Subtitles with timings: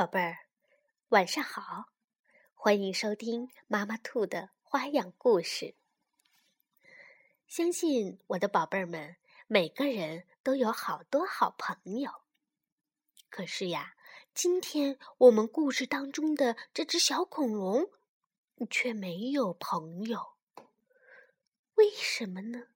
[0.00, 0.38] 宝贝儿，
[1.10, 1.90] 晚上好！
[2.54, 5.74] 欢迎收听妈妈兔的花样故事。
[7.46, 9.16] 相信我的宝贝儿们，
[9.46, 12.10] 每个人都有好多好朋友。
[13.28, 13.92] 可是呀，
[14.32, 17.90] 今天我们故事当中的这只小恐龙
[18.70, 20.32] 却没有朋友。
[21.74, 22.68] 为什么呢？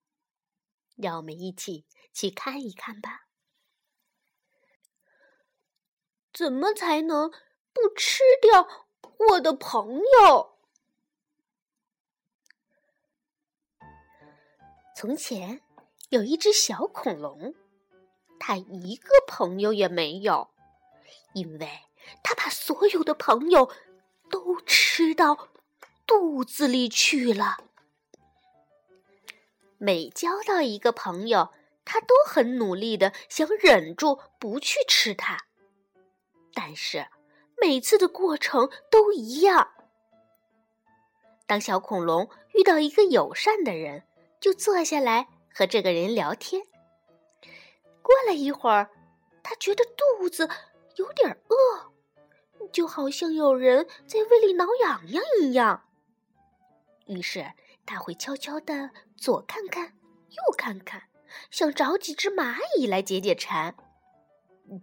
[0.95, 3.29] 让我们一起去看一看吧。
[6.35, 7.31] 怎么才能
[7.73, 8.69] 不吃掉
[9.31, 10.59] 我的朋友？
[14.97, 15.61] 从前
[16.09, 17.55] 有一只小恐龙，
[18.41, 20.51] 它一个朋友也没有，
[21.35, 21.85] 因为
[22.25, 23.71] 它把所有的朋友
[24.29, 25.51] 都吃到
[26.05, 27.59] 肚子里去了。
[29.79, 31.53] 每交到一个朋友，
[31.85, 35.47] 它都很努力的想忍住不去吃它。
[36.55, 37.07] 但是，
[37.61, 39.73] 每次的过程都一样。
[41.47, 44.05] 当小恐龙遇到一个友善的人，
[44.41, 46.63] 就坐下来和这个人聊天。
[48.01, 48.91] 过了一会儿，
[49.43, 49.85] 他觉得
[50.19, 50.49] 肚子
[50.97, 51.93] 有点饿，
[52.73, 55.85] 就好像有人在胃里挠痒痒一样。
[57.07, 57.53] 于是，
[57.85, 59.95] 他会悄悄地左看看，
[60.31, 61.03] 右看看，
[61.51, 63.75] 想找几只蚂蚁来解解馋。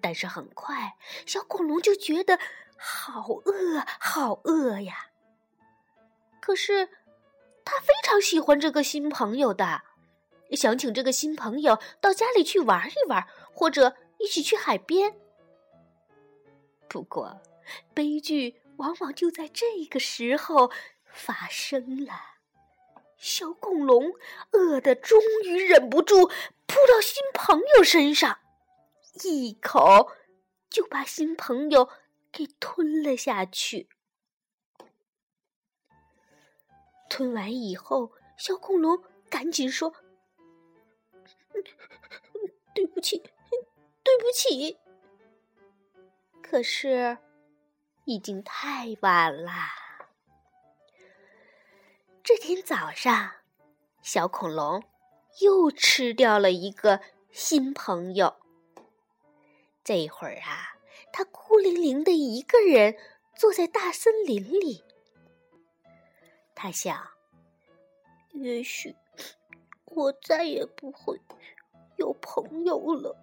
[0.02, 2.40] 但是很快，小恐龙就觉得
[2.78, 5.08] 好饿，好饿呀。
[6.40, 6.88] 可是，
[7.64, 9.84] 他非常喜欢这个新朋友的，
[10.52, 15.16] 想请这个新朋友到家里去玩一玩，或者一起去海边。
[16.88, 17.42] 不过，
[17.94, 20.72] 悲剧往往就在这个时候
[21.06, 22.14] 发生了。
[23.18, 24.12] 小恐龙
[24.52, 26.28] 饿得终于忍不住，
[26.66, 28.40] 扑到新朋友身上。
[29.14, 30.12] 一口
[30.70, 31.90] 就把新朋友
[32.32, 33.90] 给吞了下去。
[37.10, 39.94] 吞完以后，小恐龙赶紧说
[42.74, 43.18] ：“对不起，
[44.04, 44.80] 对不起。”
[46.42, 47.18] 可是
[48.06, 49.52] 已经太晚了。
[52.24, 53.32] 这天早上，
[54.02, 54.84] 小恐龙
[55.42, 57.02] 又吃掉了一个
[57.32, 58.41] 新朋友。
[59.84, 60.78] 这会儿啊，
[61.12, 62.96] 他孤零零的一个人
[63.36, 64.84] 坐在大森林里。
[66.54, 67.10] 他想，
[68.34, 68.96] 也许
[69.86, 71.20] 我再也不会
[71.98, 73.18] 有朋友了。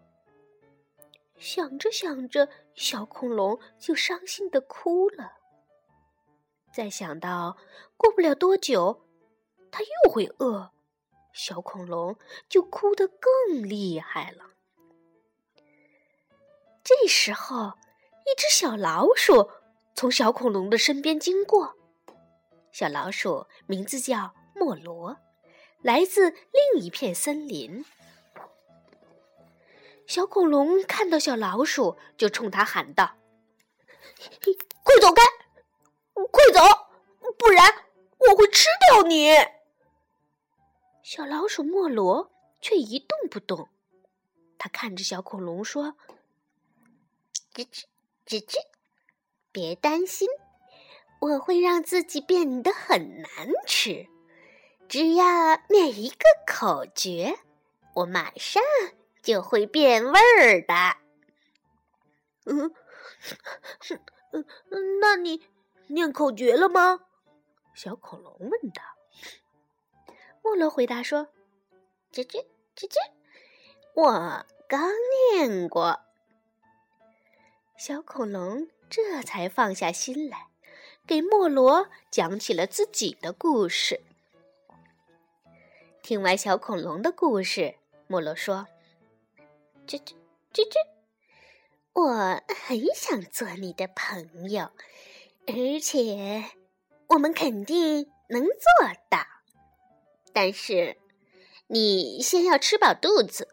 [1.38, 5.34] 想着想着，小恐龙就伤心的哭了。
[6.72, 7.56] 再想到
[7.96, 9.06] 过不了多久，
[9.70, 10.72] 他又会饿，
[11.32, 12.16] 小恐龙
[12.48, 14.50] 就哭得更厉害了。
[16.84, 17.74] 这时候，
[18.24, 19.50] 一只小老鼠
[19.94, 21.74] 从小恐龙的身边经过。
[22.72, 25.16] 小老鼠名字叫莫罗，
[25.82, 27.84] 来自另一片森林。
[30.06, 33.16] 小恐龙看到小老鼠，就冲它喊道
[34.82, 35.22] ：“快走开，
[36.30, 36.60] 快走，
[37.36, 37.66] 不然
[38.18, 39.30] 我会吃掉你！”
[41.02, 43.68] 小老鼠莫罗却一动不动，
[44.58, 45.94] 他看着小恐龙说。
[47.58, 47.86] 吱吱
[48.24, 48.56] 吱吱，
[49.50, 50.28] 别担心，
[51.18, 54.06] 我会让自己变得很难吃。
[54.88, 55.24] 只要
[55.68, 57.36] 念一个口诀，
[57.96, 58.62] 我马上
[59.22, 60.98] 就会变味儿的。
[62.44, 62.72] 嗯，
[64.30, 65.44] 嗯，那你
[65.88, 67.00] 念口诀了吗？
[67.74, 68.82] 小恐龙问道。
[70.44, 71.26] 莫罗回答说
[72.14, 72.96] ：“吱吱吱吱，
[73.94, 74.92] 我刚
[75.32, 76.02] 念过。”
[77.78, 80.48] 小恐龙这才放下心来，
[81.06, 84.00] 给莫罗讲起了自己的故事。
[86.02, 87.76] 听完小恐龙的故事，
[88.08, 88.66] 莫罗说
[89.86, 90.12] ：“吱吱
[90.52, 90.74] 吱吱，
[91.92, 94.72] 我很想做你的朋友，
[95.46, 96.46] 而且
[97.06, 99.24] 我们肯定能做到。
[100.32, 100.96] 但是
[101.68, 103.46] 你先要吃饱肚子，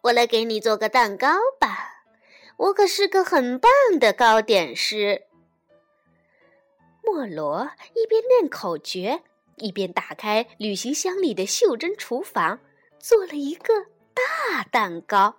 [0.00, 1.28] 我来给你做个蛋糕
[1.60, 1.96] 吧。”
[2.58, 5.26] 我可是个很棒的糕点师。
[7.02, 9.22] 莫罗一边念口诀，
[9.56, 12.60] 一边打开旅行箱里的袖珍厨房，
[12.98, 15.36] 做了一个大蛋糕。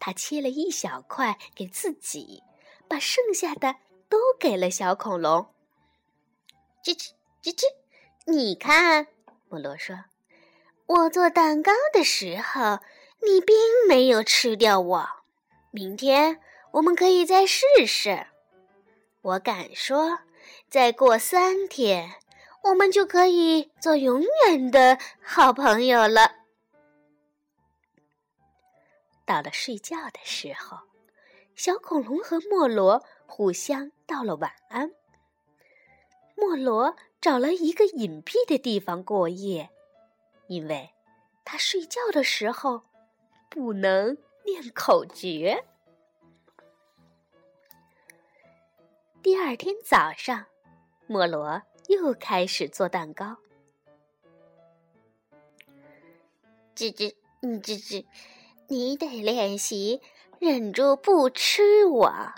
[0.00, 2.42] 他切了一小块给自己，
[2.88, 3.76] 把剩下的
[4.08, 5.52] 都给了小恐龙。
[6.82, 7.10] 吱吱
[7.42, 7.64] 吱吱，
[8.26, 9.08] 你看，
[9.48, 10.04] 莫罗说
[10.86, 12.78] ：“我做蛋糕的时候，
[13.22, 13.54] 你并
[13.86, 15.08] 没有吃掉我。”
[15.78, 16.40] 明天
[16.72, 18.26] 我们可以再试试。
[19.22, 20.18] 我敢说，
[20.68, 22.14] 再过三天，
[22.64, 26.32] 我们就可以做永远的好朋友了。
[29.24, 30.78] 到了睡觉的时候，
[31.54, 34.90] 小恐龙和莫罗互相道了晚安。
[36.34, 39.70] 莫罗找了一个隐蔽的地方过夜，
[40.48, 40.90] 因为
[41.44, 42.82] 他睡觉的时候
[43.48, 45.62] 不能念口诀。
[49.22, 50.46] 第二天早上，
[51.06, 53.36] 莫罗又开始做蛋糕。
[56.74, 58.06] 吱吱，嗯，吱吱，
[58.68, 60.00] 你得练习
[60.38, 62.32] 忍住不吃我。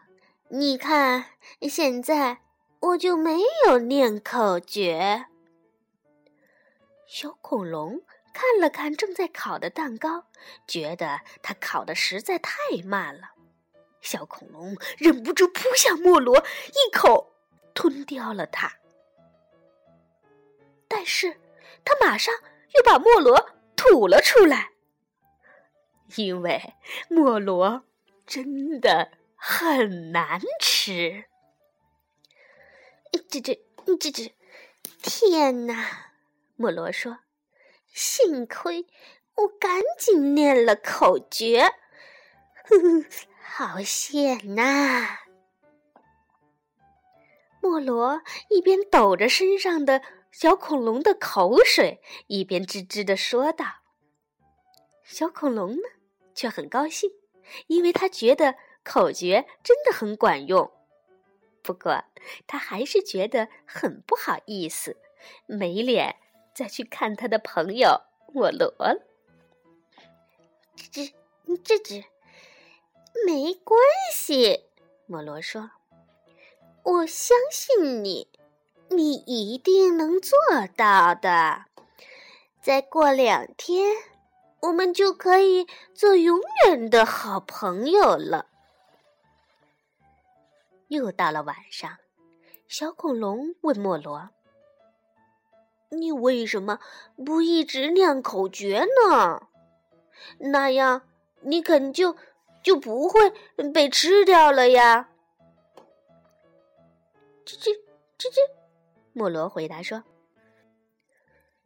[0.49, 1.27] 你看，
[1.63, 2.41] 现在
[2.81, 5.27] 我就没有念口诀。
[7.07, 10.27] 小恐龙看了看正在烤的蛋糕，
[10.67, 12.53] 觉得它烤的实在太
[12.85, 13.33] 慢了。
[14.01, 17.35] 小恐龙忍不住扑向莫罗，一口
[17.75, 18.73] 吞掉了它。
[20.89, 21.39] 但是，
[21.85, 22.35] 他马上
[22.75, 24.71] 又把莫罗吐了出来，
[26.17, 26.75] 因为
[27.09, 27.85] 莫罗
[28.27, 31.27] 真的很难吃。
[33.13, 33.61] 这这
[33.99, 34.35] 这这！
[35.03, 36.13] 天哪！
[36.57, 37.19] 莫罗说
[37.93, 38.87] ：“幸亏
[39.37, 41.63] 我赶紧念了口诀。”
[42.69, 43.05] 呵呵。
[43.53, 45.19] 好险呐！
[47.61, 53.67] 莫罗一边抖着身上的小恐龙的口水，一边吱吱的说道
[55.05, 55.83] ：“小恐龙呢，
[56.33, 57.11] 却很高兴，
[57.67, 58.55] 因为他觉得
[58.85, 60.71] 口诀真的很管用。
[61.63, 62.05] 不过，
[62.47, 64.97] 他还是觉得很不好意思，
[65.47, 66.17] 没脸
[66.61, 68.03] 再去看他的朋友
[68.35, 69.01] 莫罗了。”
[70.77, 71.11] 吱
[71.47, 72.05] 吱吱吱。
[73.25, 73.81] 没关
[74.13, 74.67] 系，
[75.07, 75.71] 莫罗说
[76.85, 78.29] ：“我相信你，
[78.91, 80.39] 你一定能做
[80.77, 81.65] 到的。
[82.61, 83.97] 再过两天，
[84.61, 88.49] 我们就可以做永远的好朋友了。”
[90.89, 91.99] 又到了晚上，
[92.69, 94.31] 小恐龙问莫罗
[95.91, 96.81] ：“你为什么
[97.25, 99.49] 不一直念口诀呢？
[100.39, 101.09] 那样
[101.43, 102.17] 你肯就……”
[102.63, 103.33] 就不会
[103.73, 105.09] 被吃掉了呀！
[107.47, 107.71] 吱吱
[108.19, 108.37] 吱吱，
[109.15, 110.05] 莫罗回答说：“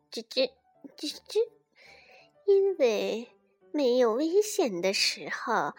[0.09, 0.53] 吱吱
[0.97, 1.49] 吱吱，
[2.47, 3.29] 因为
[3.73, 5.75] 没有危险的时候，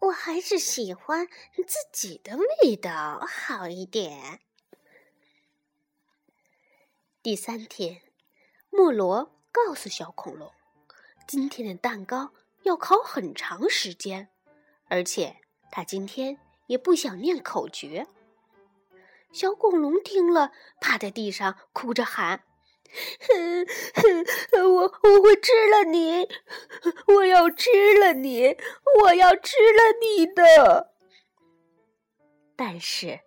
[0.00, 1.28] 我还是喜欢
[1.64, 4.40] 自己的味道好一点。”
[7.28, 8.00] 第三天，
[8.70, 10.50] 莫罗告诉小恐龙
[11.28, 12.30] ：“今天的蛋糕
[12.62, 14.30] 要烤很长时间。”
[14.88, 15.36] 而且
[15.70, 16.38] 他今天
[16.68, 18.06] 也不想念口诀。
[19.30, 22.44] 小恐龙听了，趴在地上哭着喊
[23.20, 23.66] ：“哼
[23.96, 26.26] 哼，我我会吃了你！
[27.08, 28.56] 我要吃了你！
[29.02, 30.94] 我要吃了你的！”
[32.56, 33.20] 但是，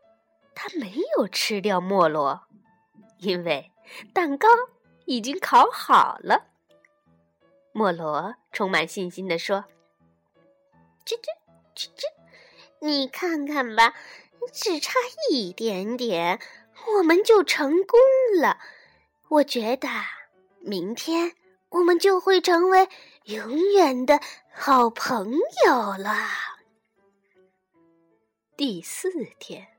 [0.56, 2.48] 他没有吃掉莫罗，
[3.20, 3.71] 因为
[4.14, 4.48] 蛋糕
[5.06, 6.48] 已经烤好了。
[7.72, 9.66] 莫罗充满信心地说
[11.06, 11.26] ：“吱吱。”
[11.74, 12.04] 吱吱，
[12.80, 13.94] 你看看吧，
[14.52, 14.92] 只差
[15.32, 16.38] 一点点，
[16.98, 17.98] 我们就成功
[18.42, 18.60] 了。
[19.30, 19.88] 我觉得
[20.60, 21.34] 明天
[21.70, 22.90] 我们就会成为
[23.24, 24.20] 永远的
[24.54, 25.32] 好朋
[25.66, 26.28] 友了。
[28.58, 29.10] 第四
[29.40, 29.70] 天，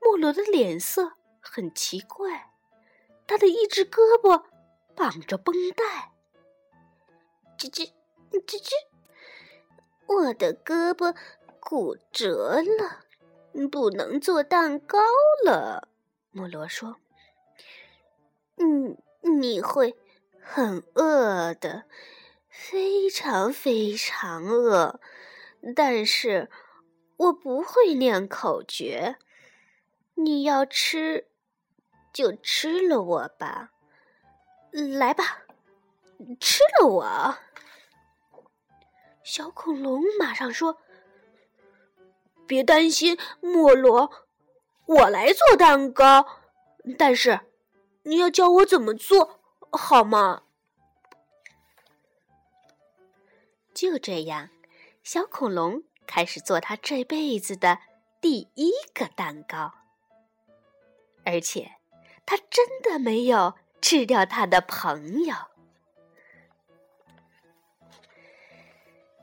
[0.00, 2.51] 莫罗的脸色很奇怪，
[3.32, 4.44] 他的一只胳膊
[4.94, 6.12] 绑着绷带。
[7.56, 7.90] 吱吱，
[8.30, 8.72] 吱吱。
[10.06, 11.16] 我的胳膊
[11.58, 13.06] 骨折了，
[13.70, 14.98] 不能做蛋糕
[15.46, 15.88] 了。
[16.30, 16.96] 莫罗说
[18.60, 18.98] ：“嗯，
[19.40, 19.96] 你会
[20.38, 21.84] 很饿的，
[22.50, 25.00] 非常非常饿。
[25.74, 26.50] 但是
[27.16, 29.16] 我不会念口诀，
[30.16, 31.28] 你要吃
[32.12, 33.72] 就吃了我吧。
[34.70, 35.44] 来吧，
[36.40, 37.38] 吃了我。”
[39.22, 40.78] 小恐龙马上说
[42.46, 44.26] ：“别担心，莫罗，
[44.86, 46.26] 我来做蛋糕。
[46.98, 47.40] 但是
[48.02, 49.40] 你要教我怎么做
[49.70, 50.42] 好吗？”
[53.72, 54.50] 就这样，
[55.02, 57.78] 小恐龙开始做他这辈子的
[58.20, 59.72] 第一个蛋糕，
[61.24, 61.76] 而且
[62.24, 65.34] 他真的没有吃掉他的朋友。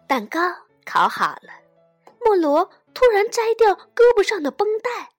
[0.07, 0.39] 蛋糕
[0.85, 1.53] 烤好了，
[2.25, 5.11] 莫罗突然摘掉胳膊上的绷带。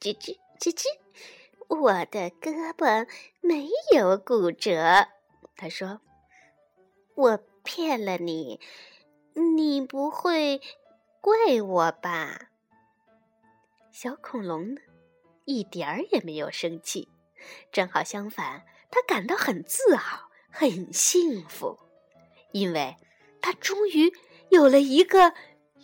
[0.00, 0.84] 吱吱吱吱，
[1.68, 3.08] 我的胳膊
[3.40, 5.08] 没有骨折。
[5.56, 6.00] 他说
[7.16, 8.60] ：“我骗了你，
[9.34, 10.60] 你不会
[11.20, 12.50] 怪我吧？”
[13.90, 14.80] 小恐龙呢，
[15.48, 17.08] 一点儿也没有生气，
[17.72, 21.78] 正好相反，他感到很自豪，很幸福，
[22.52, 22.94] 因为
[23.40, 24.12] 他终于
[24.50, 25.32] 有了一个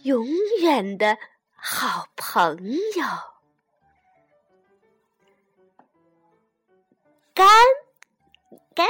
[0.02, 0.26] 永
[0.60, 1.16] 远的
[1.54, 3.04] 好朋友。
[7.32, 7.48] 干
[8.74, 8.86] 干，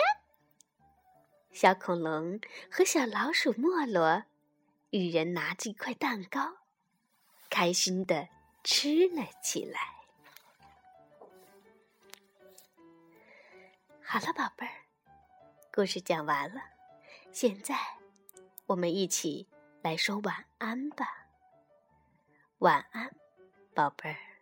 [1.52, 4.24] 小恐龙和小老鼠莫罗
[4.90, 6.56] 一人拿着一块蛋糕，
[7.48, 8.28] 开心的。
[8.66, 9.93] 吃了起来。
[14.06, 14.72] 好了，宝贝儿，
[15.72, 16.60] 故事讲完了，
[17.32, 17.74] 现在
[18.66, 19.48] 我们一起
[19.82, 21.26] 来说晚安吧。
[22.58, 23.10] 晚安，
[23.74, 24.33] 宝贝儿。